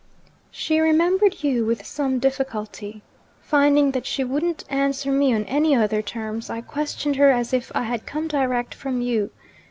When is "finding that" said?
3.39-4.07